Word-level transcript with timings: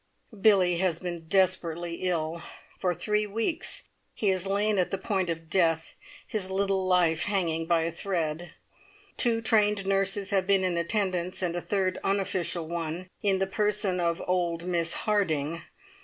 Billie 0.41 0.77
has 0.79 0.97
been 0.97 1.27
desperately 1.27 1.97
ill. 2.09 2.41
For 2.79 2.91
three 2.91 3.27
weeks 3.27 3.83
he 4.15 4.29
has 4.29 4.47
lain 4.47 4.79
at 4.79 4.89
the 4.89 4.97
point 4.97 5.29
of 5.29 5.47
death, 5.47 5.93
his 6.25 6.49
little 6.49 6.87
life 6.87 7.25
hanging 7.25 7.67
by 7.67 7.83
a 7.83 7.91
thread. 7.91 8.51
Two 9.15 9.41
trained 9.41 9.85
nurses 9.85 10.31
have 10.31 10.47
been 10.47 10.63
in 10.63 10.75
attendance, 10.75 11.43
and 11.43 11.55
a 11.55 11.61
third 11.61 11.99
unofficial 12.03 12.67
one, 12.67 13.09
in 13.21 13.37
the 13.37 13.45
person 13.45 13.99
of 13.99 14.23
old 14.25 14.63
Miss 14.63 14.93
Harding! 15.05 15.61